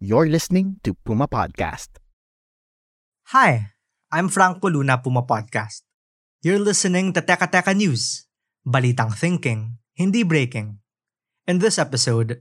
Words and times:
You're 0.00 0.32
listening 0.32 0.80
to 0.88 0.96
Puma 0.96 1.28
Podcast. 1.28 2.00
Hi, 3.36 3.76
I'm 4.08 4.32
Franco 4.32 4.72
Luna 4.72 4.96
Puma 4.96 5.28
Podcast. 5.28 5.84
You're 6.40 6.56
listening 6.56 7.12
to 7.12 7.20
Teka 7.20 7.52
Teka 7.52 7.76
News, 7.76 8.24
Balitang 8.64 9.12
Thinking, 9.12 9.76
Hindi 9.92 10.24
Breaking. 10.24 10.80
In 11.44 11.60
this 11.60 11.76
episode, 11.76 12.40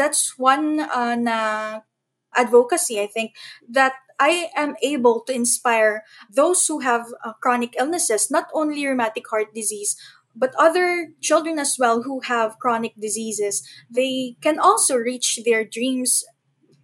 that's 0.00 0.40
one 0.40 0.88
uh, 0.88 1.20
na 1.20 1.84
advocacy, 2.32 2.96
I 2.96 3.12
think, 3.12 3.36
that 3.68 3.92
I 4.16 4.48
am 4.56 4.72
able 4.80 5.20
to 5.28 5.36
inspire 5.36 6.00
those 6.32 6.64
who 6.64 6.80
have 6.80 7.12
uh, 7.20 7.36
chronic 7.44 7.76
illnesses, 7.76 8.32
not 8.32 8.48
only 8.56 8.88
rheumatic 8.88 9.28
heart 9.28 9.52
disease, 9.52 10.00
but 10.32 10.56
other 10.56 11.12
children 11.20 11.60
as 11.60 11.76
well 11.76 12.08
who 12.08 12.24
have 12.24 12.56
chronic 12.56 12.96
diseases. 12.96 13.60
They 13.92 14.40
can 14.40 14.56
also 14.56 14.96
reach 14.96 15.44
their 15.44 15.60
dreams 15.60 16.24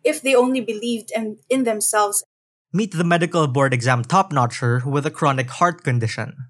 if 0.05 0.22
they 0.22 0.34
only 0.34 0.61
believed 0.61 1.11
in, 1.14 1.39
in 1.48 1.64
themselves 1.64 2.25
Meet 2.72 2.97
the 2.97 3.05
medical 3.05 3.45
board 3.48 3.77
exam 3.77 4.00
top 4.00 4.33
notcher 4.33 4.81
with 4.89 5.05
a 5.05 5.12
chronic 5.12 5.61
heart 5.61 5.84
condition. 5.84 6.48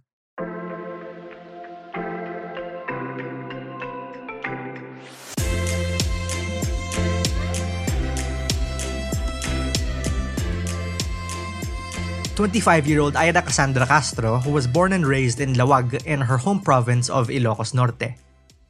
Twenty-five-year-old 12.38 13.14
Aira 13.14 13.42
Cassandra 13.42 13.84
Castro, 13.86 14.38
who 14.38 14.54
was 14.54 14.70
born 14.70 14.92
and 14.94 15.04
raised 15.04 15.40
in 15.40 15.54
Laoag 15.54 16.06
in 16.06 16.22
her 16.22 16.38
home 16.38 16.62
province 16.62 17.10
of 17.10 17.34
Ilocos 17.34 17.74
Norte. 17.74 18.14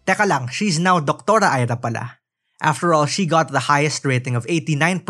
Teka 0.06 0.26
lang, 0.26 0.48
she's 0.48 0.80
now 0.80 1.00
Doctora 1.00 1.52
Aira 1.52 1.76
pala. 1.76 2.21
After 2.62 2.94
all, 2.94 3.10
she 3.10 3.26
got 3.26 3.50
the 3.50 3.66
highest 3.66 4.06
rating 4.06 4.38
of 4.38 4.46
89% 4.46 5.02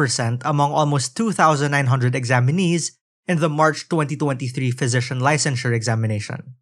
among 0.42 0.72
almost 0.72 1.14
2,900 1.16 1.68
examinees 2.16 2.96
in 3.28 3.40
the 3.40 3.52
March 3.52 3.88
2023 3.92 4.72
physician 4.72 5.20
licensure 5.20 5.76
examination. 5.76 6.56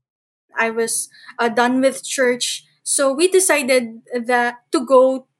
I 0.58 0.70
was 0.70 1.08
uh, 1.38 1.48
done 1.48 1.80
with 1.80 2.02
church, 2.02 2.66
so 2.82 3.14
we 3.14 3.30
decided 3.30 4.02
that 4.26 4.66
to 4.74 4.84
go 4.84 5.30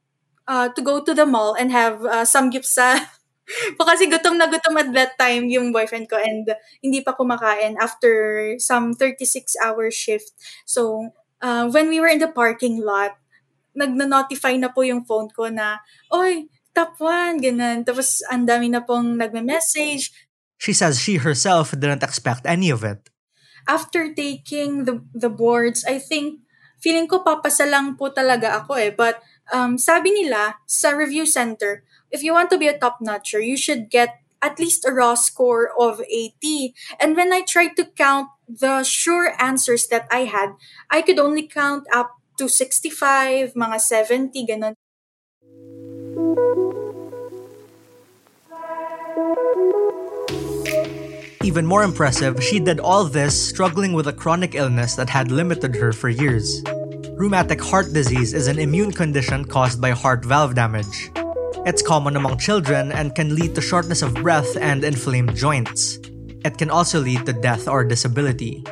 uh, 0.47 0.71
to 0.71 0.81
go 0.81 1.03
to 1.03 1.13
the 1.13 1.27
mall 1.27 1.59
and 1.59 1.75
have 1.75 2.07
uh, 2.07 2.25
some 2.25 2.55
gipsa. 2.55 3.11
kasi 3.91 4.07
gutom 4.07 4.39
na 4.39 4.47
gutom 4.47 4.79
at 4.79 4.95
that 4.95 5.19
time 5.19 5.51
yung 5.51 5.75
boyfriend 5.75 6.07
ko 6.07 6.15
and 6.15 6.47
hindi 6.79 7.03
pa 7.03 7.13
kumakain 7.19 7.75
after 7.83 8.55
some 8.63 8.95
36 8.95 9.59
hour 9.59 9.91
shift. 9.91 10.31
So, 10.63 11.11
uh, 11.43 11.67
when 11.69 11.91
we 11.91 11.99
were 11.99 12.09
in 12.09 12.23
the 12.23 12.31
parking 12.31 12.79
lot, 12.79 13.20
nagno-notify 13.75 14.57
na 14.59 14.71
po 14.71 14.83
yung 14.83 15.07
phone 15.07 15.31
ko 15.31 15.49
na, 15.49 15.81
oy, 16.11 16.51
top 16.75 16.99
1, 16.99 17.43
ganun. 17.43 17.83
Tapos, 17.83 18.23
ang 18.31 18.47
dami 18.47 18.71
na 18.71 18.83
pong 18.83 19.19
nagme-message. 19.19 20.13
She 20.61 20.73
says 20.73 21.01
she 21.01 21.23
herself 21.23 21.73
didn't 21.73 22.05
expect 22.05 22.45
any 22.45 22.71
of 22.71 22.85
it. 22.85 23.09
After 23.69 24.13
taking 24.13 24.85
the, 24.85 25.05
the 25.13 25.31
boards, 25.31 25.85
I 25.85 25.99
think, 25.99 26.41
feeling 26.81 27.09
ko 27.09 27.21
papasa 27.21 27.69
lang 27.69 27.97
po 27.97 28.09
talaga 28.09 28.65
ako 28.65 28.77
eh. 28.81 28.91
But, 28.91 29.21
um, 29.53 29.77
sabi 29.77 30.11
nila, 30.11 30.61
sa 30.65 30.91
review 30.97 31.27
center, 31.27 31.85
if 32.11 32.23
you 32.23 32.33
want 32.33 32.51
to 32.51 32.59
be 32.59 32.69
a 32.69 32.79
top-notcher, 32.79 33.41
you 33.41 33.57
should 33.57 33.91
get 33.91 34.21
at 34.43 34.59
least 34.59 34.85
a 34.85 34.93
raw 34.93 35.15
score 35.15 35.71
of 35.79 36.01
80. 36.01 36.75
And 36.99 37.17
when 37.17 37.33
I 37.33 37.43
tried 37.43 37.77
to 37.77 37.85
count 37.85 38.29
the 38.49 38.83
sure 38.83 39.33
answers 39.39 39.87
that 39.89 40.09
I 40.11 40.25
had, 40.25 40.57
I 40.91 41.03
could 41.03 41.19
only 41.19 41.47
count 41.47 41.85
up 41.93 42.20
to 42.41 42.49
65, 42.49 43.53
mga 43.53 43.77
70, 43.77 44.33
ganun. 44.49 44.73
Even 51.45 51.69
more 51.69 51.85
impressive, 51.85 52.41
she 52.41 52.57
did 52.57 52.81
all 52.81 53.05
this 53.05 53.37
struggling 53.37 53.93
with 53.93 54.09
a 54.09 54.17
chronic 54.17 54.55
illness 54.55 54.97
that 54.97 55.13
had 55.13 55.29
limited 55.29 55.77
her 55.77 55.93
for 55.93 56.09
years. 56.09 56.65
Rheumatic 57.21 57.61
heart 57.61 57.93
disease 57.93 58.33
is 58.33 58.49
an 58.49 58.57
immune 58.57 58.93
condition 58.93 59.45
caused 59.45 59.77
by 59.77 59.93
heart 59.93 60.25
valve 60.25 60.57
damage. 60.57 61.13
It's 61.69 61.85
common 61.85 62.17
among 62.17 62.41
children 62.41 62.89
and 62.89 63.13
can 63.13 63.37
lead 63.37 63.53
to 63.57 63.61
shortness 63.61 64.01
of 64.01 64.17
breath 64.17 64.57
and 64.57 64.81
inflamed 64.81 65.37
joints. 65.37 66.01
It 66.41 66.57
can 66.57 66.73
also 66.73 67.05
lead 67.05 67.27
to 67.27 67.37
death 67.37 67.69
or 67.69 67.85
disability. 67.85 68.65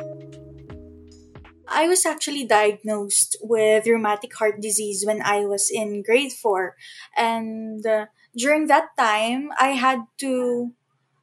I 1.79 1.87
was 1.87 2.05
actually 2.05 2.43
diagnosed 2.43 3.37
with 3.39 3.87
rheumatic 3.87 4.35
heart 4.35 4.59
disease 4.59 5.05
when 5.07 5.21
I 5.23 5.45
was 5.47 5.71
in 5.71 6.03
grade 6.03 6.33
four. 6.33 6.75
And 7.15 7.79
uh, 7.87 8.07
during 8.35 8.67
that 8.67 8.91
time, 8.99 9.47
I 9.57 9.79
had 9.79 10.03
to 10.19 10.75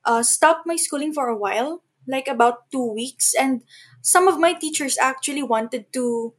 uh, 0.07 0.23
stop 0.23 0.63
my 0.65 0.77
schooling 0.77 1.13
for 1.13 1.29
a 1.29 1.37
while, 1.37 1.85
like 2.09 2.27
about 2.27 2.73
two 2.73 2.89
weeks. 2.89 3.35
And 3.37 3.69
some 4.01 4.29
of 4.29 4.41
my 4.41 4.55
teachers 4.55 4.97
actually 4.97 5.43
wanted 5.43 5.93
to 5.93 6.33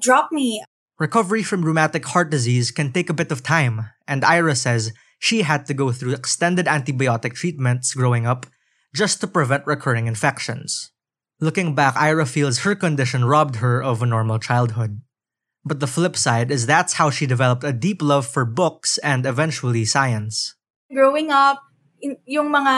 drop 0.00 0.32
me. 0.32 0.64
Recovery 0.98 1.42
from 1.42 1.62
rheumatic 1.62 2.06
heart 2.06 2.30
disease 2.30 2.70
can 2.70 2.90
take 2.90 3.10
a 3.10 3.20
bit 3.20 3.30
of 3.30 3.42
time, 3.42 3.92
and 4.08 4.22
Aira 4.22 4.56
says 4.56 4.96
she 5.20 5.42
had 5.42 5.66
to 5.66 5.74
go 5.74 5.92
through 5.92 6.14
extended 6.14 6.64
antibiotic 6.64 7.34
treatments 7.34 7.92
growing 7.92 8.24
up 8.24 8.46
just 8.96 9.20
to 9.20 9.26
prevent 9.28 9.66
recurring 9.66 10.06
infections. 10.06 10.90
Looking 11.38 11.74
back, 11.78 11.94
Aira 11.94 12.26
feels 12.26 12.66
her 12.66 12.74
condition 12.74 13.24
robbed 13.24 13.62
her 13.62 13.78
of 13.78 14.02
a 14.02 14.10
normal 14.10 14.42
childhood. 14.42 15.02
But 15.62 15.78
the 15.78 15.86
flip 15.86 16.16
side 16.16 16.50
is 16.50 16.66
that's 16.66 16.98
how 16.98 17.10
she 17.10 17.30
developed 17.30 17.62
a 17.62 17.72
deep 17.72 18.02
love 18.02 18.26
for 18.26 18.44
books 18.44 18.98
and 18.98 19.22
eventually 19.22 19.84
science. 19.84 20.58
Growing 20.90 21.30
up, 21.30 21.62
yung 22.26 22.50
mga 22.50 22.74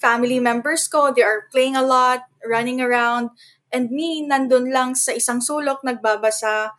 family 0.00 0.40
members 0.40 0.88
ko, 0.88 1.12
they 1.12 1.20
are 1.20 1.52
playing 1.52 1.76
a 1.76 1.84
lot, 1.84 2.24
running 2.48 2.80
around, 2.80 3.28
and 3.68 3.90
me, 3.90 4.24
nandun 4.24 4.72
lang 4.72 4.94
sa 4.96 5.12
isang 5.12 5.44
sulok, 5.44 5.84
nagbabasa. 5.84 6.72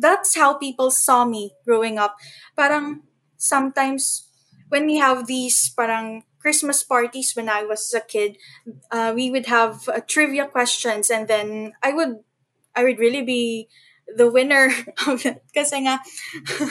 That's 0.00 0.32
how 0.36 0.56
people 0.56 0.88
saw 0.88 1.28
me 1.28 1.52
growing 1.68 2.00
up. 2.00 2.16
Parang 2.56 3.04
sometimes 3.36 4.32
when 4.72 4.88
we 4.88 4.96
have 4.96 5.28
these 5.28 5.68
parang 5.76 6.24
Christmas 6.42 6.82
parties 6.82 7.32
when 7.38 7.48
I 7.48 7.62
was 7.62 7.94
a 7.94 8.02
kid, 8.02 8.36
uh, 8.90 9.12
we 9.14 9.30
would 9.30 9.46
have 9.46 9.88
uh, 9.88 10.02
trivia 10.02 10.50
questions, 10.50 11.08
and 11.08 11.30
then 11.30 11.72
I 11.82 11.94
would, 11.94 12.26
I 12.74 12.82
would 12.82 12.98
really 12.98 13.22
be 13.22 13.68
the 14.10 14.30
winner 14.30 14.74
of 15.06 15.24
it. 15.24 15.46
Kasi 15.54 15.86
nga, 15.86 16.02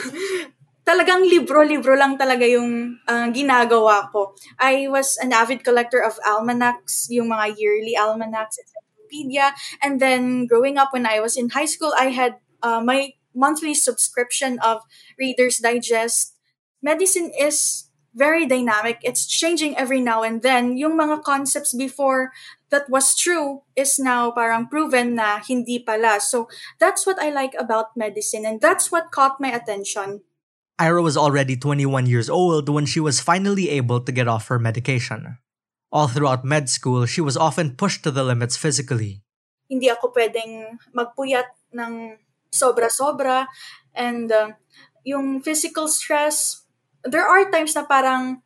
talagang 0.88 1.24
libro-libro 1.24 1.96
lang 1.96 2.18
talaga 2.18 2.44
yung 2.44 2.98
uh, 3.08 3.32
ginagawa 3.32 4.12
ko. 4.12 4.34
I 4.60 4.86
was 4.92 5.16
an 5.16 5.32
avid 5.32 5.64
collector 5.64 6.04
of 6.04 6.20
almanacs, 6.26 7.08
yung 7.08 7.32
mga 7.32 7.56
yearly 7.56 7.96
almanacs, 7.96 8.58
encyclopedia. 8.60 9.54
And 9.80 10.00
then 10.00 10.46
growing 10.46 10.76
up 10.76 10.92
when 10.92 11.06
I 11.06 11.20
was 11.20 11.36
in 11.36 11.50
high 11.50 11.70
school, 11.70 11.94
I 11.96 12.10
had 12.10 12.36
uh, 12.62 12.82
my 12.84 13.14
monthly 13.34 13.74
subscription 13.74 14.58
of 14.60 14.82
Reader's 15.18 15.58
Digest. 15.58 16.36
Medicine 16.82 17.30
is 17.38 17.88
very 18.14 18.46
dynamic. 18.46 19.00
It's 19.02 19.26
changing 19.26 19.76
every 19.76 20.00
now 20.00 20.22
and 20.22 20.42
then. 20.42 20.76
Yung 20.76 20.96
mga 20.98 21.24
concepts 21.24 21.72
before 21.72 22.32
that 22.70 22.88
was 22.88 23.16
true 23.16 23.62
is 23.76 23.98
now 23.98 24.30
parang 24.30 24.68
proven 24.68 25.16
na 25.16 25.40
hindi 25.40 25.78
pala. 25.78 26.20
So 26.20 26.48
that's 26.78 27.06
what 27.06 27.20
I 27.20 27.30
like 27.30 27.52
about 27.58 27.96
medicine 27.96 28.44
and 28.44 28.60
that's 28.60 28.92
what 28.92 29.12
caught 29.12 29.40
my 29.40 29.52
attention. 29.52 30.22
Aira 30.80 31.02
was 31.02 31.16
already 31.16 31.56
21 31.56 32.06
years 32.06 32.28
old 32.28 32.68
when 32.68 32.86
she 32.86 33.00
was 33.00 33.20
finally 33.20 33.68
able 33.70 34.00
to 34.00 34.12
get 34.12 34.26
off 34.26 34.48
her 34.48 34.58
medication. 34.58 35.38
All 35.92 36.08
throughout 36.08 36.44
med 36.44 36.68
school, 36.68 37.04
she 37.04 37.20
was 37.20 37.36
often 37.36 37.76
pushed 37.76 38.02
to 38.04 38.10
the 38.10 38.24
limits 38.24 38.56
physically. 38.56 39.20
Hindi 39.68 39.92
ako 39.92 40.12
pwedeng 40.16 40.80
magpuyat 40.96 41.52
ng 41.76 42.16
sobra-sobra 42.48 43.46
and 43.94 44.32
uh, 44.32 44.56
yung 45.04 45.44
physical 45.44 45.88
stress 45.88 46.61
there 47.04 47.26
are 47.26 47.50
times 47.50 47.74
na 47.74 47.84
parang 47.84 48.42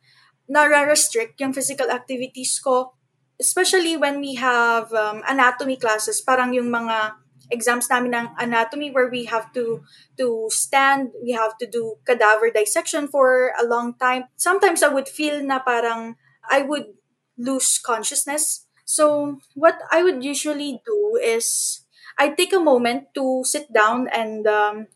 nara-restrict 0.47 1.39
yung 1.41 1.53
physical 1.53 1.91
activities 1.91 2.59
ko. 2.59 2.93
Especially 3.39 3.97
when 3.97 4.19
we 4.19 4.35
have 4.35 4.89
um, 4.93 5.21
anatomy 5.29 5.77
classes, 5.77 6.21
parang 6.21 6.53
yung 6.53 6.73
mga 6.73 7.13
exams 7.51 7.87
namin 7.89 8.11
ng 8.11 8.27
anatomy 8.39 8.91
where 8.91 9.07
we 9.07 9.25
have 9.25 9.53
to 9.53 9.79
to 10.17 10.49
stand, 10.51 11.11
we 11.23 11.31
have 11.31 11.55
to 11.57 11.67
do 11.69 11.95
cadaver 12.03 12.51
dissection 12.51 13.07
for 13.07 13.53
a 13.55 13.63
long 13.63 13.93
time. 13.95 14.27
Sometimes 14.35 14.83
I 14.83 14.91
would 14.91 15.07
feel 15.07 15.39
na 15.43 15.59
parang 15.59 16.15
I 16.49 16.63
would 16.63 16.97
lose 17.37 17.77
consciousness. 17.79 18.65
So 18.83 19.37
what 19.53 19.79
I 19.91 20.03
would 20.03 20.23
usually 20.23 20.81
do 20.83 21.19
is 21.21 21.83
I 22.17 22.29
take 22.33 22.51
a 22.51 22.59
moment 22.59 23.13
to 23.15 23.43
sit 23.45 23.71
down 23.71 24.07
and 24.09 24.47
um, 24.47 24.87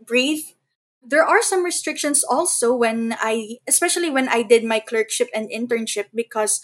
breathe. 0.00 0.56
There 1.02 1.24
are 1.24 1.42
some 1.42 1.64
restrictions 1.64 2.22
also 2.22 2.74
when 2.74 3.16
I, 3.18 3.58
especially 3.66 4.10
when 4.10 4.28
I 4.28 4.42
did 4.42 4.64
my 4.64 4.80
clerkship 4.80 5.28
and 5.34 5.48
internship, 5.48 6.12
because 6.14 6.60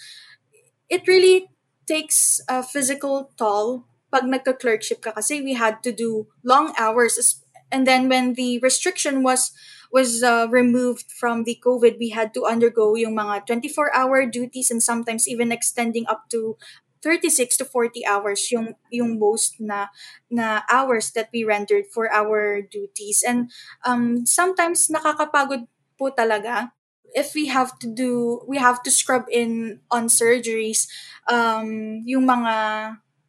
it 0.89 1.09
really 1.09 1.49
takes 1.87 2.41
a 2.49 2.63
physical 2.63 3.31
toll 3.39 3.87
pag 4.13 4.23
nagka-clerkship 4.23 5.03
ka 5.03 5.11
kasi 5.13 5.43
we 5.43 5.55
had 5.55 5.83
to 5.83 5.91
do 5.91 6.27
long 6.45 6.75
hours. 6.79 7.43
And 7.73 7.87
then 7.87 8.09
when 8.09 8.35
the 8.35 8.59
restriction 8.63 9.23
was 9.23 9.51
was 9.93 10.23
uh, 10.23 10.47
removed 10.51 11.11
from 11.11 11.45
the 11.45 11.59
COVID, 11.63 11.99
we 11.99 12.11
had 12.11 12.35
to 12.35 12.45
undergo 12.45 12.95
yung 12.95 13.15
mga 13.15 13.47
24-hour 13.47 14.27
duties 14.27 14.71
and 14.71 14.83
sometimes 14.83 15.29
even 15.29 15.53
extending 15.55 16.05
up 16.11 16.27
to 16.31 16.59
36 17.03 17.57
to 17.61 17.65
40 17.65 18.05
hours 18.07 18.49
yung 18.51 18.75
yung 18.91 19.19
most 19.19 19.61
na 19.61 19.89
na 20.31 20.63
hours 20.71 21.13
that 21.13 21.29
we 21.33 21.45
rendered 21.45 21.87
for 21.93 22.11
our 22.13 22.61
duties. 22.63 23.23
And 23.27 23.51
um 23.85 24.27
sometimes 24.27 24.89
nakakapagod 24.89 25.69
po 25.97 26.13
talaga. 26.13 26.73
If 27.17 27.33
we 27.33 27.49
have 27.49 27.79
to 27.81 27.89
do 27.89 28.43
we 28.45 28.59
have 28.59 28.83
to 28.85 28.91
scrub 28.91 29.25
in 29.33 29.81
on 29.91 30.09
surgeries 30.13 30.89
um 31.29 32.03
yung 32.05 32.27
mga 32.29 32.55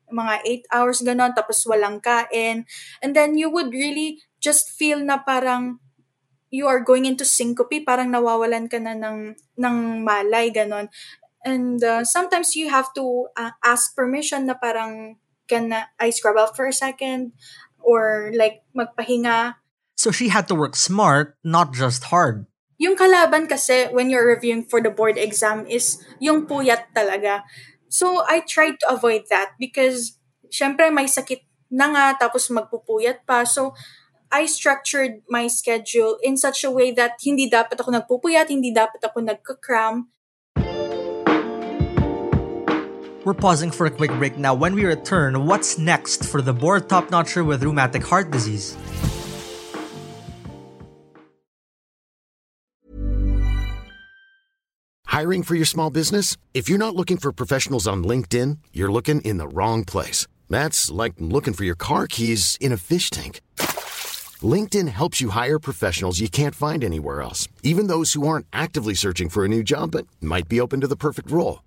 mga 0.07 0.35
8 0.71 0.75
hours 0.75 0.99
ganon 1.03 1.35
tapos 1.35 1.67
walang 1.67 1.99
kain. 1.99 2.63
And 3.03 3.11
then 3.11 3.35
you 3.35 3.51
would 3.51 3.75
really 3.75 4.23
just 4.39 4.71
feel 4.71 5.03
na 5.03 5.19
parang 5.19 5.83
you 6.47 6.67
are 6.67 6.79
going 6.79 7.03
into 7.03 7.27
syncope 7.27 7.83
parang 7.83 8.07
nawawalan 8.07 8.71
ka 8.71 8.79
na 8.79 8.95
ng 8.95 9.35
ng 9.59 9.77
malay 10.07 10.47
ganon 10.47 10.87
and 11.47 11.79
uh, 11.79 12.03
sometimes 12.03 12.59
you 12.59 12.67
have 12.67 12.91
to 12.91 13.31
uh, 13.39 13.55
ask 13.63 13.95
permission 13.95 14.51
na 14.51 14.59
parang 14.59 15.15
can 15.47 15.71
I 15.71 16.11
scrub 16.11 16.35
out 16.35 16.59
for 16.59 16.67
a 16.67 16.75
second 16.75 17.31
or 17.79 18.35
like 18.35 18.67
magpahinga 18.75 19.55
So 19.97 20.13
she 20.13 20.29
had 20.29 20.47
to 20.47 20.55
work 20.55 20.77
smart, 20.77 21.35
not 21.41 21.73
just 21.73 22.13
hard. 22.13 22.45
Yung 22.77 22.93
kalaban 22.93 23.49
kasi 23.49 23.89
when 23.89 24.13
you're 24.13 24.29
reviewing 24.29 24.61
for 24.61 24.77
the 24.77 24.93
board 24.93 25.17
exam 25.17 25.65
is 25.65 25.97
yung 26.21 26.45
puyat 26.45 26.93
talaga. 26.93 27.41
So 27.89 28.21
I 28.29 28.45
tried 28.45 28.77
to 28.85 28.93
avoid 28.93 29.25
that 29.33 29.57
because 29.57 30.21
syempre 30.53 30.93
may 30.93 31.09
sakit 31.09 31.41
na 31.73 31.89
nga 31.89 32.29
tapos 32.29 32.45
magpupuyat 32.53 33.25
pa. 33.25 33.41
So 33.41 33.73
I 34.29 34.45
structured 34.45 35.25
my 35.25 35.49
schedule 35.49 36.21
in 36.21 36.37
such 36.37 36.61
a 36.61 36.69
way 36.69 36.93
that 36.93 37.17
hindi 37.25 37.49
dapat 37.49 37.81
ako 37.81 37.89
nagpupuyat, 37.97 38.53
hindi 38.53 38.69
dapat 38.69 39.01
ako 39.01 39.25
nagka-cram. 39.25 40.13
We're 43.27 43.33
pausing 43.33 43.71
for 43.71 43.85
a 43.85 43.91
quick 43.91 44.11
break 44.11 44.37
now. 44.37 44.53
When 44.53 44.73
we 44.73 44.85
return, 44.85 45.45
what's 45.45 45.77
next 45.77 46.23
for 46.23 46.41
the 46.41 46.53
board 46.53 46.87
top 46.87 47.11
notcher 47.11 47.43
with 47.43 47.61
rheumatic 47.61 48.01
heart 48.01 48.31
disease? 48.31 48.77
Hiring 55.07 55.43
for 55.43 55.55
your 55.55 55.65
small 55.65 55.89
business? 55.89 56.37
If 56.53 56.69
you're 56.69 56.77
not 56.77 56.95
looking 56.95 57.17
for 57.17 57.33
professionals 57.33 57.85
on 57.85 58.01
LinkedIn, 58.05 58.59
you're 58.71 58.93
looking 58.93 59.19
in 59.23 59.39
the 59.39 59.49
wrong 59.49 59.83
place. 59.83 60.25
That's 60.49 60.89
like 60.89 61.15
looking 61.19 61.53
for 61.53 61.65
your 61.65 61.75
car 61.75 62.07
keys 62.07 62.57
in 62.61 62.71
a 62.71 62.77
fish 62.77 63.09
tank. 63.09 63.41
LinkedIn 64.41 64.87
helps 64.87 65.19
you 65.19 65.31
hire 65.31 65.59
professionals 65.59 66.21
you 66.21 66.29
can't 66.29 66.55
find 66.55 66.81
anywhere 66.81 67.21
else, 67.21 67.49
even 67.61 67.87
those 67.87 68.13
who 68.13 68.25
aren't 68.25 68.45
actively 68.53 68.93
searching 68.93 69.27
for 69.27 69.43
a 69.43 69.49
new 69.49 69.63
job 69.63 69.91
but 69.91 70.07
might 70.21 70.47
be 70.47 70.61
open 70.61 70.79
to 70.79 70.87
the 70.87 70.95
perfect 70.95 71.29
role. 71.29 71.66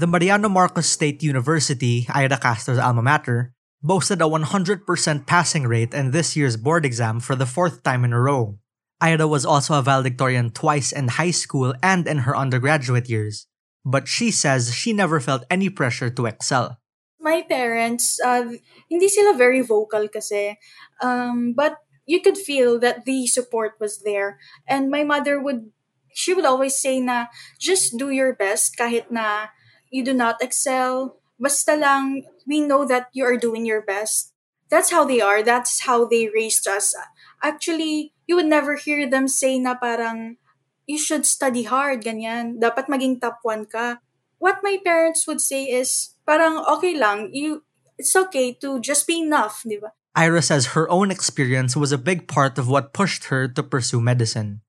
The 0.00 0.08
Mariano 0.08 0.48
Marcos 0.48 0.88
State 0.88 1.22
University, 1.22 2.08
Aira 2.08 2.40
Castro's 2.40 2.80
alma 2.80 3.02
mater, 3.02 3.52
boasted 3.82 4.22
a 4.22 4.24
100% 4.24 4.80
passing 5.26 5.68
rate 5.68 5.92
in 5.92 6.10
this 6.10 6.34
year's 6.34 6.56
board 6.56 6.86
exam 6.86 7.20
for 7.20 7.36
the 7.36 7.44
fourth 7.44 7.82
time 7.82 8.08
in 8.08 8.14
a 8.14 8.18
row. 8.18 8.56
Aira 9.02 9.28
was 9.28 9.44
also 9.44 9.76
a 9.76 9.84
valedictorian 9.84 10.56
twice 10.56 10.90
in 10.90 11.20
high 11.20 11.36
school 11.36 11.74
and 11.82 12.08
in 12.08 12.24
her 12.24 12.34
undergraduate 12.34 13.10
years, 13.10 13.44
but 13.84 14.08
she 14.08 14.30
says 14.30 14.72
she 14.72 14.94
never 14.94 15.20
felt 15.20 15.44
any 15.50 15.68
pressure 15.68 16.08
to 16.08 16.24
excel. 16.24 16.80
My 17.20 17.44
parents, 17.44 18.16
uh, 18.24 18.56
hindi 18.88 19.08
sila 19.08 19.36
very 19.36 19.60
vocal 19.60 20.08
kasi, 20.08 20.56
um, 21.04 21.52
but 21.52 21.76
you 22.08 22.24
could 22.24 22.38
feel 22.38 22.80
that 22.80 23.04
the 23.04 23.26
support 23.26 23.76
was 23.76 24.00
there. 24.00 24.40
And 24.64 24.88
my 24.88 25.04
mother 25.04 25.36
would, 25.36 25.76
she 26.08 26.32
would 26.32 26.48
always 26.48 26.80
say 26.80 27.04
na, 27.04 27.26
just 27.60 27.98
do 28.00 28.08
your 28.08 28.32
best 28.32 28.80
kahit 28.80 29.12
na 29.12 29.52
you 29.90 30.02
do 30.02 30.14
not 30.14 30.42
excel. 30.42 31.18
Basta 31.38 31.74
lang, 31.74 32.24
we 32.46 32.60
know 32.60 32.86
that 32.86 33.10
you 33.12 33.24
are 33.24 33.36
doing 33.36 33.66
your 33.66 33.82
best. 33.82 34.32
That's 34.70 34.90
how 34.90 35.04
they 35.04 35.20
are. 35.20 35.42
That's 35.42 35.84
how 35.84 36.06
they 36.06 36.30
raised 36.30 36.68
us. 36.68 36.94
Actually, 37.42 38.14
you 38.26 38.36
would 38.36 38.46
never 38.46 38.76
hear 38.76 39.10
them 39.10 39.26
say 39.26 39.58
na 39.58 39.74
parang, 39.74 40.38
you 40.86 40.98
should 40.98 41.26
study 41.26 41.64
hard, 41.66 42.06
ganyan. 42.06 42.62
Dapat 42.62 42.86
maging 42.86 43.20
top 43.20 43.42
one 43.42 43.66
ka. 43.66 43.98
What 44.38 44.62
my 44.62 44.78
parents 44.82 45.26
would 45.26 45.40
say 45.42 45.66
is, 45.66 46.14
parang 46.26 46.62
okay 46.78 46.94
lang, 46.94 47.34
you, 47.34 47.66
it's 47.98 48.14
okay 48.14 48.54
to 48.62 48.80
just 48.80 49.06
be 49.06 49.20
enough, 49.20 49.66
di 49.66 49.76
ba? 49.76 49.92
Aira 50.16 50.42
says 50.42 50.74
her 50.74 50.90
own 50.90 51.10
experience 51.10 51.76
was 51.76 51.92
a 51.92 52.00
big 52.00 52.26
part 52.26 52.58
of 52.58 52.68
what 52.68 52.92
pushed 52.92 53.30
her 53.30 53.46
to 53.46 53.62
pursue 53.62 54.00
medicine. 54.00 54.62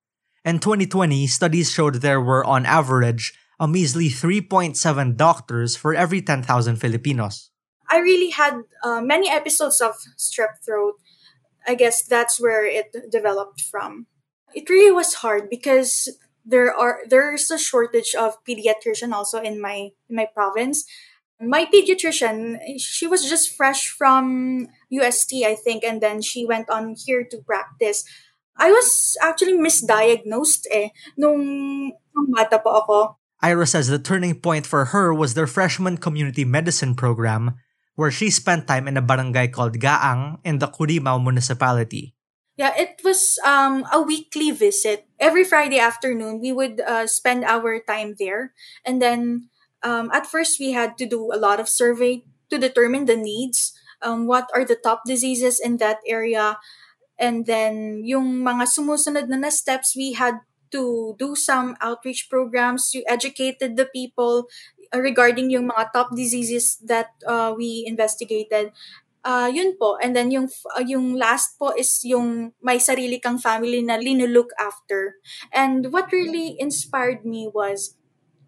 In 0.45 0.59
2020, 0.59 1.25
studies 1.27 1.69
showed 1.69 2.01
there 2.01 2.21
were, 2.21 2.45
on 2.45 2.65
average, 2.65 3.33
a 3.61 3.67
measly 3.67 4.09
3.7 4.09 4.73
doctors 5.15 5.77
for 5.77 5.93
every 5.93 6.19
10,000 6.19 6.77
Filipinos. 6.77 7.51
I 7.87 7.99
really 7.99 8.31
had 8.31 8.57
uh, 8.83 9.01
many 9.01 9.29
episodes 9.29 9.79
of 9.79 9.93
strep 10.17 10.57
throat. 10.65 10.95
I 11.67 11.75
guess 11.75 12.01
that's 12.01 12.41
where 12.41 12.65
it 12.65 12.89
developed 13.11 13.61
from. 13.61 14.07
It 14.55 14.67
really 14.67 14.91
was 14.91 15.21
hard 15.21 15.47
because 15.47 16.09
there 16.43 16.73
are 16.73 17.05
there's 17.07 17.51
a 17.51 17.59
shortage 17.59 18.15
of 18.17 18.41
pediatrician 18.49 19.13
also 19.13 19.39
in 19.39 19.61
my 19.61 19.93
in 20.09 20.15
my 20.15 20.25
province. 20.33 20.83
My 21.39 21.65
pediatrician, 21.65 22.57
she 22.79 23.05
was 23.05 23.29
just 23.29 23.55
fresh 23.55 23.87
from 23.89 24.67
UST, 24.89 25.45
I 25.45 25.53
think, 25.55 25.83
and 25.83 26.01
then 26.01 26.21
she 26.21 26.45
went 26.45 26.69
on 26.69 26.95
here 26.97 27.23
to 27.29 27.37
practice. 27.45 28.05
I 28.57 28.71
was 28.71 29.17
actually 29.21 29.57
misdiagnosed 29.57 30.65
eh 30.71 30.89
nung, 31.17 31.93
nung 32.13 32.27
bata 32.33 32.57
po 32.59 32.69
ako. 32.81 33.20
Aira 33.41 33.67
says 33.67 33.89
the 33.89 33.97
turning 33.97 34.37
point 34.37 34.65
for 34.65 34.93
her 34.93 35.13
was 35.13 35.33
their 35.33 35.49
freshman 35.49 35.97
community 35.97 36.45
medicine 36.45 36.93
program, 36.93 37.57
where 37.95 38.11
she 38.11 38.29
spent 38.29 38.67
time 38.67 38.87
in 38.87 38.97
a 38.97 39.01
barangay 39.01 39.49
called 39.49 39.81
Gaang 39.81 40.39
in 40.45 40.59
the 40.59 40.69
Currimao 40.69 41.21
municipality. 41.21 42.13
Yeah, 42.55 42.77
it 42.77 43.01
was 43.03 43.39
um, 43.45 43.85
a 43.91 44.01
weekly 44.01 44.51
visit. 44.51 45.07
Every 45.19 45.43
Friday 45.43 45.79
afternoon, 45.79 46.39
we 46.39 46.51
would 46.51 46.81
uh, 46.81 47.07
spend 47.07 47.43
our 47.43 47.79
time 47.81 48.15
there. 48.19 48.53
And 48.85 49.01
then 49.01 49.49
um, 49.81 50.11
at 50.13 50.27
first, 50.27 50.59
we 50.59 50.73
had 50.73 50.97
to 50.99 51.05
do 51.05 51.33
a 51.33 51.41
lot 51.41 51.59
of 51.59 51.69
survey 51.69 52.23
to 52.51 52.59
determine 52.59 53.05
the 53.05 53.17
needs. 53.17 53.73
Um, 54.01 54.27
what 54.27 54.49
are 54.53 54.65
the 54.65 54.75
top 54.75 55.03
diseases 55.05 55.59
in 55.59 55.77
that 55.77 55.99
area? 56.05 56.59
And 57.17 57.45
then 57.45 58.01
yung 58.05 58.41
mga 58.41 58.69
sumusunod 58.69 59.29
na, 59.29 59.37
na 59.37 59.49
steps, 59.49 59.95
we 59.95 60.13
had 60.13 60.41
to 60.71 61.15
do 61.19 61.35
some 61.35 61.75
outreach 61.81 62.29
programs 62.29 62.89
to 62.91 63.03
educated 63.07 63.75
the 63.75 63.85
people 63.85 64.47
regarding 64.95 65.51
yung 65.51 65.71
mga 65.71 65.93
top 65.93 66.09
diseases 66.15 66.79
that 66.83 67.15
uh, 67.27 67.53
we 67.55 67.83
investigated. 67.87 68.71
Uh, 69.23 69.47
yun 69.53 69.77
po. 69.77 70.01
And 70.01 70.15
then 70.15 70.31
yung 70.33 70.49
uh, 70.73 70.81
yung 70.81 71.13
last 71.13 71.61
po 71.61 71.71
is 71.77 72.01
yung 72.03 72.57
may 72.59 72.81
sarili 72.81 73.21
kang 73.21 73.37
family 73.37 73.85
na 73.85 74.01
linulook 74.01 74.49
after. 74.57 75.21
And 75.53 75.93
what 75.93 76.09
really 76.09 76.57
inspired 76.57 77.21
me 77.23 77.45
was 77.47 77.95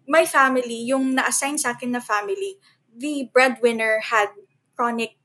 my 0.04 0.26
family, 0.26 0.84
yung 0.84 1.14
na-assign 1.14 1.56
sa 1.56 1.72
akin 1.72 1.96
na 1.96 2.02
family, 2.02 2.60
the 2.92 3.30
breadwinner 3.32 4.02
had 4.10 4.34
chronic 4.76 5.16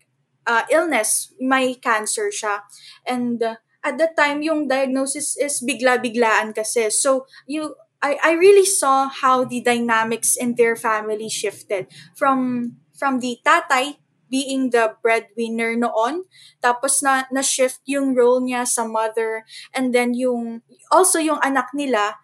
uh, 0.48 0.64
illness, 0.72 1.34
may 1.40 1.76
cancer 1.76 2.32
siya. 2.32 2.64
And 3.04 3.42
uh, 3.44 3.56
at 3.84 3.98
that 3.98 4.16
time, 4.18 4.42
yung 4.44 4.68
diagnosis 4.68 5.38
is 5.40 5.64
bigla-biglaan 5.64 6.56
kasi. 6.56 6.92
So, 6.92 7.26
you 7.48 7.76
I, 8.02 8.18
I 8.24 8.32
really 8.40 8.66
saw 8.66 9.10
how 9.10 9.44
the 9.44 9.62
dynamics 9.62 10.36
in 10.36 10.56
their 10.56 10.76
family 10.76 11.28
shifted 11.28 11.88
from 12.16 12.76
from 12.96 13.20
the 13.20 13.40
tatay 13.44 14.00
being 14.32 14.70
the 14.70 14.96
breadwinner 15.04 15.76
noon 15.76 16.24
tapos 16.64 17.04
na 17.04 17.28
na 17.28 17.44
shift 17.44 17.84
yung 17.84 18.16
role 18.16 18.40
niya 18.40 18.64
sa 18.64 18.88
mother 18.88 19.44
and 19.76 19.92
then 19.92 20.16
yung 20.16 20.64
also 20.92 21.20
yung 21.20 21.44
anak 21.44 21.76
nila 21.76 22.16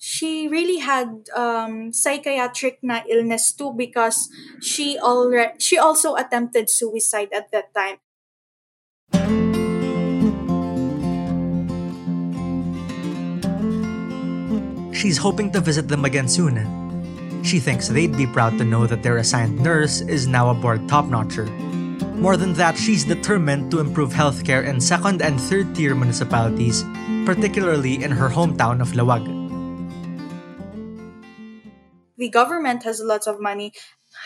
she 0.00 0.48
really 0.48 0.80
had 0.80 1.28
um, 1.36 1.92
psychiatric 1.92 2.80
na 2.80 3.04
illness 3.04 3.52
too 3.52 3.76
because 3.76 4.32
she 4.64 4.96
already 4.96 5.52
she 5.60 5.76
also 5.76 6.16
attempted 6.16 6.72
suicide 6.72 7.28
at 7.36 7.52
that 7.52 7.68
time. 7.76 8.00
She's 15.00 15.16
hoping 15.16 15.48
to 15.56 15.64
visit 15.64 15.88
them 15.88 16.04
again 16.04 16.28
soon. 16.28 16.60
She 17.40 17.56
thinks 17.56 17.88
they'd 17.88 18.12
be 18.12 18.28
proud 18.28 18.60
to 18.60 18.68
know 18.68 18.84
that 18.84 19.02
their 19.02 19.16
assigned 19.16 19.56
nurse 19.56 20.04
is 20.04 20.28
now 20.28 20.52
a 20.52 20.54
board 20.54 20.84
top-notcher. 20.92 21.48
More 22.20 22.36
than 22.36 22.52
that, 22.60 22.76
she's 22.76 23.08
determined 23.08 23.72
to 23.72 23.80
improve 23.80 24.12
healthcare 24.12 24.68
in 24.68 24.76
second 24.76 25.24
and 25.24 25.40
third 25.40 25.72
tier 25.74 25.96
municipalities, 25.96 26.84
particularly 27.24 28.04
in 28.04 28.12
her 28.12 28.28
hometown 28.28 28.84
of 28.84 28.92
Laoag 28.92 29.40
the 32.20 32.28
government 32.28 32.84
has 32.84 33.00
lots 33.00 33.26
of 33.26 33.40
money. 33.40 33.72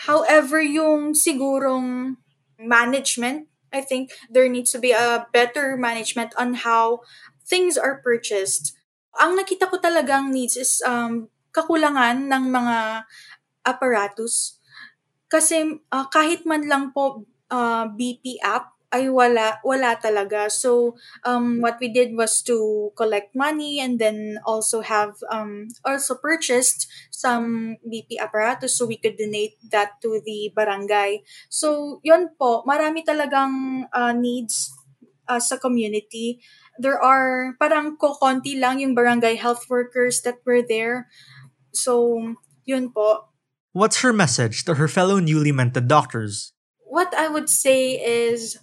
However, 0.03 0.59
yung 0.59 1.15
sigurong 1.15 2.19
management, 2.59 3.47
I 3.71 3.79
think 3.79 4.11
there 4.29 4.51
needs 4.51 4.75
to 4.75 4.79
be 4.79 4.91
a 4.91 5.25
better 5.31 5.79
management 5.79 6.35
on 6.37 6.67
how 6.67 7.07
things 7.47 7.79
are 7.79 8.03
purchased. 8.03 8.75
Ang 9.21 9.39
nakita 9.39 9.71
ko 9.71 9.79
talagang 9.79 10.31
needs 10.31 10.59
is 10.59 10.83
um, 10.83 11.27
kakulangan 11.55 12.27
ng 12.27 12.43
mga 12.51 12.77
apparatus. 13.65 14.59
Kasi 15.31 15.81
uh, 15.89 16.05
kahit 16.11 16.43
man 16.43 16.67
lang 16.67 16.91
po 16.91 17.25
uh, 17.49 17.87
BP 17.89 18.39
app, 18.43 18.75
ay 18.95 19.11
wala 19.11 19.59
wala 19.67 19.99
talaga. 19.99 20.47
So 20.47 20.95
um 21.27 21.59
what 21.59 21.75
we 21.83 21.91
did 21.91 22.15
was 22.15 22.39
to 22.47 22.89
collect 22.95 23.35
money 23.35 23.83
and 23.83 23.99
then 23.99 24.39
also 24.47 24.79
have 24.79 25.19
um 25.27 25.67
also 25.83 26.15
purchased 26.15 26.87
some 27.11 27.75
BP 27.83 28.15
apparatus 28.23 28.79
so 28.79 28.87
we 28.87 28.95
could 28.95 29.19
donate 29.19 29.59
that 29.67 29.99
to 29.99 30.23
the 30.23 30.47
barangay. 30.55 31.27
So 31.51 31.99
yon 32.07 32.31
po, 32.39 32.63
marami 32.63 33.03
talagang 33.03 33.85
uh, 33.91 34.15
needs 34.15 34.71
uh, 35.27 35.43
sa 35.43 35.59
community. 35.59 36.39
There 36.79 36.99
are 36.99 37.55
parang 37.59 37.97
kokonti 37.97 38.59
lang 38.59 38.79
yung 38.79 38.95
barangay 38.95 39.35
health 39.35 39.69
workers 39.69 40.21
that 40.21 40.43
were 40.45 40.61
there. 40.61 41.07
So 41.71 42.35
yun 42.65 42.91
po. 42.91 43.29
What's 43.71 44.01
her 44.01 44.13
message 44.13 44.63
to 44.65 44.75
her 44.75 44.87
fellow 44.87 45.19
newly 45.19 45.51
minted 45.51 45.87
doctors? 45.87 46.53
What 46.87 47.13
I 47.13 47.27
would 47.27 47.49
say 47.49 47.99
is 47.99 48.57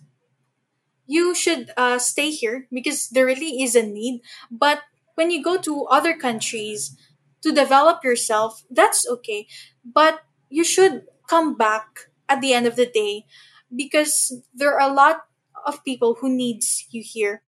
you 1.07 1.35
should 1.35 1.71
uh, 1.77 1.99
stay 1.99 2.31
here 2.31 2.69
because 2.73 3.09
there 3.11 3.27
really 3.27 3.63
is 3.63 3.77
a 3.77 3.83
need. 3.83 4.23
But 4.51 4.81
when 5.15 5.31
you 5.31 5.43
go 5.43 5.61
to 5.61 5.85
other 5.93 6.17
countries 6.17 6.97
to 7.43 7.53
develop 7.53 8.05
yourself, 8.05 8.65
that's 8.71 9.07
okay. 9.09 9.47
But 9.85 10.21
you 10.49 10.65
should 10.65 11.05
come 11.29 11.57
back 11.57 12.09
at 12.29 12.41
the 12.41 12.55
end 12.55 12.67
of 12.67 12.77
the 12.77 12.87
day 12.87 13.27
because 13.75 14.33
there 14.55 14.73
are 14.73 14.89
a 14.89 14.93
lot 14.93 15.29
of 15.67 15.85
people 15.85 16.17
who 16.21 16.29
needs 16.29 16.87
you 16.91 17.03
here. 17.05 17.43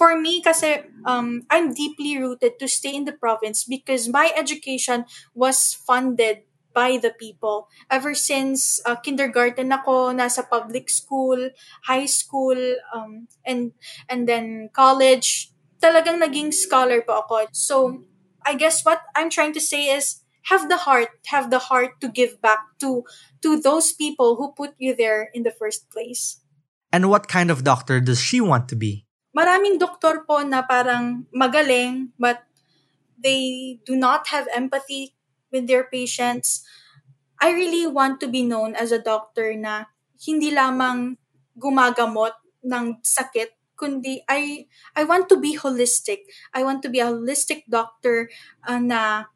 For 0.00 0.16
me, 0.16 0.40
kasi 0.40 0.80
um, 1.04 1.44
I'm 1.52 1.76
deeply 1.76 2.16
rooted 2.16 2.56
to 2.56 2.64
stay 2.64 2.96
in 2.96 3.04
the 3.04 3.12
province 3.12 3.68
because 3.68 4.08
my 4.08 4.32
education 4.32 5.04
was 5.36 5.76
funded 5.76 6.48
by 6.72 6.96
the 6.96 7.12
people. 7.12 7.68
Ever 7.92 8.16
since 8.16 8.80
uh, 8.88 8.96
kindergarten 8.96 9.68
ako, 9.68 10.16
nasa 10.16 10.48
public 10.48 10.88
school, 10.88 11.52
high 11.84 12.08
school, 12.08 12.56
um, 12.96 13.28
and 13.44 13.76
and 14.08 14.24
then 14.24 14.72
college, 14.72 15.52
talagang 15.84 16.24
naging 16.24 16.48
scholar 16.48 17.04
po 17.04 17.20
ako. 17.20 17.52
So, 17.52 18.00
I 18.40 18.56
guess 18.56 18.80
what 18.88 19.04
I'm 19.12 19.28
trying 19.28 19.52
to 19.52 19.60
say 19.60 19.92
is 19.92 20.24
have 20.48 20.72
the 20.72 20.88
heart, 20.88 21.12
have 21.28 21.52
the 21.52 21.68
heart 21.68 22.00
to 22.00 22.08
give 22.08 22.40
back 22.40 22.64
to 22.80 23.04
to 23.44 23.60
those 23.60 23.92
people 23.92 24.40
who 24.40 24.56
put 24.56 24.72
you 24.80 24.96
there 24.96 25.28
in 25.36 25.44
the 25.44 25.52
first 25.52 25.92
place. 25.92 26.40
And 26.88 27.12
what 27.12 27.28
kind 27.28 27.52
of 27.52 27.68
doctor 27.68 28.00
does 28.00 28.24
she 28.24 28.40
want 28.40 28.64
to 28.72 28.80
be? 28.80 29.09
Maraming 29.30 29.78
doktor 29.78 30.26
po 30.26 30.42
na 30.42 30.66
parang 30.66 31.26
magaling 31.30 32.10
but 32.18 32.42
they 33.14 33.76
do 33.86 33.94
not 33.94 34.28
have 34.34 34.50
empathy 34.50 35.14
with 35.52 35.66
their 35.68 35.84
patients. 35.86 36.64
I 37.40 37.52
really 37.52 37.86
want 37.86 38.18
to 38.20 38.28
be 38.28 38.42
known 38.42 38.74
as 38.74 38.92
a 38.92 39.00
doctor 39.00 39.54
na 39.54 39.88
hindi 40.20 40.52
lamang 40.52 41.16
gumagamot 41.56 42.36
ng 42.64 43.00
sakit, 43.00 43.56
kundi 43.76 44.20
I, 44.28 44.68
I 44.96 45.04
want 45.04 45.28
to 45.32 45.40
be 45.40 45.56
holistic. 45.56 46.28
I 46.52 46.64
want 46.64 46.82
to 46.84 46.90
be 46.92 47.00
a 47.00 47.08
holistic 47.08 47.64
doctor 47.68 48.28
uh, 48.68 48.80
na 48.80 49.32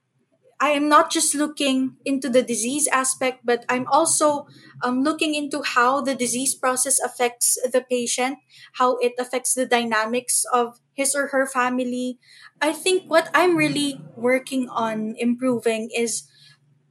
I 0.61 0.71
am 0.71 0.89
not 0.89 1.11
just 1.11 1.35
looking 1.35 1.97
into 2.05 2.29
the 2.29 2.43
disease 2.43 2.87
aspect, 2.89 3.45
but 3.45 3.65
I'm 3.69 3.87
also 3.89 4.47
um, 4.83 5.03
looking 5.03 5.35
into 5.35 5.63
how 5.63 6.01
the 6.01 6.15
disease 6.15 6.55
process 6.55 6.99
affects 7.01 7.59
the 7.73 7.83
patient, 7.83 8.39
how 8.75 8.97
it 8.99 9.13
affects 9.19 9.55
the 9.55 9.67
dynamics 9.67 10.45
of 10.53 10.81
his 10.95 11.15
or 11.15 11.29
her 11.29 11.47
family. 11.47 12.19
I 12.63 12.73
think 12.73 13.05
what 13.11 13.31
I'm 13.35 13.57
really 13.57 14.01
working 14.17 14.69
on 14.69 15.15
improving 15.19 15.91
is 15.95 16.25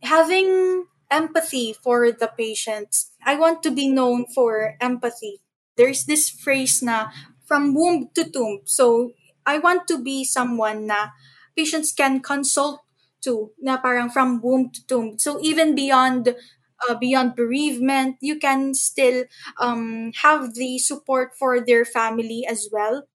having 0.04 0.86
empathy 1.10 1.74
for 1.74 2.12
the 2.12 2.28
patients. 2.38 3.12
I 3.26 3.36
want 3.36 3.64
to 3.64 3.72
be 3.72 3.88
known 3.88 4.26
for 4.34 4.76
empathy. 4.82 5.42
There's 5.78 6.06
this 6.06 6.30
phrase 6.30 6.82
na 6.82 7.10
from 7.46 7.74
womb 7.74 8.10
to 8.16 8.30
tomb. 8.30 8.62
So 8.66 9.12
I 9.46 9.58
want 9.60 9.88
to 9.88 10.02
be 10.02 10.24
someone 10.24 10.88
na 10.88 11.10
patients 11.56 11.94
can 11.94 12.20
consult 12.20 12.82
to 13.24 13.52
na 13.60 13.78
parang 13.78 14.10
from 14.10 14.40
womb 14.44 14.70
to 14.72 14.86
tomb. 14.86 15.18
So 15.18 15.40
even 15.42 15.76
beyond 15.76 16.36
uh, 16.84 16.96
beyond 16.96 17.36
bereavement, 17.36 18.18
you 18.20 18.40
can 18.40 18.74
still 18.74 19.26
um, 19.60 20.12
have 20.22 20.56
the 20.56 20.78
support 20.80 21.32
for 21.38 21.64
their 21.64 21.86
family 21.86 22.46
as 22.48 22.68
well. 22.72 23.08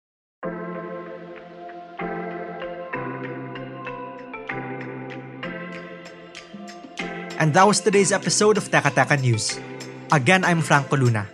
And 7.38 7.55
that 7.55 7.62
was 7.62 7.79
today's 7.79 8.11
episode 8.11 8.59
of 8.59 8.67
Teka 8.67 8.91
Teka 8.91 9.15
News. 9.23 9.62
Again, 10.11 10.43
I'm 10.43 10.59
Franco 10.59 10.99
Luna. 10.99 11.31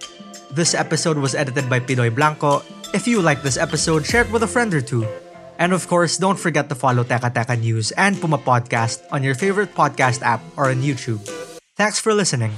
This 0.52 0.76
episode 0.76 1.16
was 1.16 1.34
edited 1.34 1.70
by 1.72 1.80
Pidoy 1.80 2.12
Blanco. 2.12 2.60
If 2.92 3.08
you 3.08 3.24
like 3.24 3.40
this 3.40 3.56
episode, 3.56 4.04
share 4.04 4.22
it 4.22 4.30
with 4.30 4.44
a 4.44 4.50
friend 4.50 4.68
or 4.74 4.84
two. 4.84 5.08
And 5.58 5.72
of 5.72 5.86
course, 5.86 6.18
don't 6.18 6.38
forget 6.38 6.68
to 6.68 6.74
follow 6.74 7.04
Teka 7.04 7.32
Teka 7.32 7.58
News 7.60 7.92
and 7.92 8.20
Puma 8.20 8.38
Podcast 8.38 9.02
on 9.12 9.22
your 9.22 9.34
favorite 9.34 9.74
podcast 9.74 10.22
app 10.22 10.42
or 10.56 10.70
on 10.70 10.82
YouTube. 10.82 11.22
Thanks 11.76 11.98
for 11.98 12.14
listening. 12.14 12.52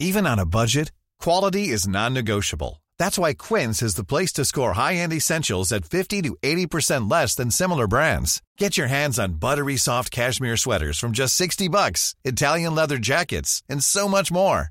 Even 0.00 0.26
on 0.26 0.40
a 0.40 0.44
budget, 0.44 0.90
quality 1.20 1.68
is 1.68 1.86
non-negotiable. 1.86 2.82
That's 2.98 3.18
why 3.18 3.34
Quince 3.34 3.82
is 3.82 3.94
the 3.94 4.04
place 4.04 4.32
to 4.32 4.44
score 4.44 4.72
high-end 4.72 5.12
essentials 5.12 5.70
at 5.72 5.84
50 5.84 6.22
to 6.22 6.36
80% 6.42 7.08
less 7.10 7.36
than 7.36 7.50
similar 7.50 7.86
brands. 7.86 8.42
Get 8.58 8.76
your 8.76 8.88
hands 8.88 9.18
on 9.18 9.34
buttery 9.34 9.76
soft 9.76 10.10
cashmere 10.10 10.56
sweaters 10.56 10.98
from 10.98 11.12
just 11.12 11.36
60 11.36 11.68
bucks, 11.68 12.16
Italian 12.24 12.74
leather 12.74 12.98
jackets, 12.98 13.62
and 13.68 13.82
so 13.82 14.08
much 14.08 14.32
more. 14.32 14.70